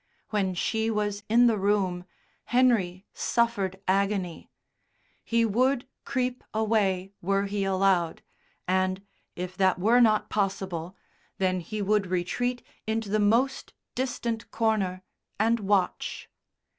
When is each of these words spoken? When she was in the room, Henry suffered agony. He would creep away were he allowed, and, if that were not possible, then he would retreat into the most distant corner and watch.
When 0.31 0.55
she 0.55 0.89
was 0.89 1.21
in 1.29 1.45
the 1.45 1.59
room, 1.59 2.05
Henry 2.45 3.05
suffered 3.13 3.79
agony. 3.87 4.49
He 5.23 5.45
would 5.45 5.87
creep 6.05 6.43
away 6.55 7.11
were 7.21 7.45
he 7.45 7.63
allowed, 7.65 8.23
and, 8.67 9.03
if 9.35 9.55
that 9.57 9.77
were 9.77 10.01
not 10.01 10.27
possible, 10.27 10.95
then 11.37 11.59
he 11.59 11.83
would 11.83 12.07
retreat 12.07 12.63
into 12.87 13.09
the 13.09 13.19
most 13.19 13.73
distant 13.93 14.49
corner 14.49 15.03
and 15.39 15.59
watch. 15.59 16.27